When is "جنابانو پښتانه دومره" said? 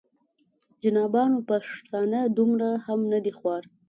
0.81-2.69